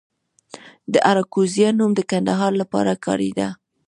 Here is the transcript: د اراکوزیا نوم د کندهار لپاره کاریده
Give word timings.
د 0.93 0.95
اراکوزیا 1.11 1.69
نوم 1.77 1.91
د 1.95 2.01
کندهار 2.11 2.51
لپاره 2.61 2.93
کاریده 3.05 3.47